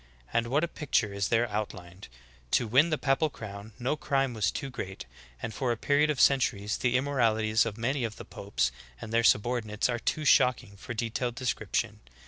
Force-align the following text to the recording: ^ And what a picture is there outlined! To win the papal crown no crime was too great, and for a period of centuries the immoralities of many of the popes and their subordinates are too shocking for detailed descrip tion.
^ 0.01 0.03
And 0.33 0.47
what 0.47 0.63
a 0.63 0.67
picture 0.67 1.13
is 1.13 1.27
there 1.27 1.47
outlined! 1.51 2.07
To 2.57 2.65
win 2.67 2.89
the 2.89 2.97
papal 2.97 3.29
crown 3.29 3.73
no 3.77 3.95
crime 3.95 4.33
was 4.33 4.49
too 4.49 4.71
great, 4.71 5.05
and 5.43 5.53
for 5.53 5.71
a 5.71 5.77
period 5.77 6.09
of 6.09 6.19
centuries 6.19 6.77
the 6.77 6.97
immoralities 6.97 7.67
of 7.67 7.77
many 7.77 8.03
of 8.03 8.15
the 8.15 8.25
popes 8.25 8.71
and 8.99 9.13
their 9.13 9.23
subordinates 9.23 9.89
are 9.89 9.99
too 9.99 10.25
shocking 10.25 10.75
for 10.75 10.95
detailed 10.95 11.35
descrip 11.35 11.75
tion. 11.75 11.99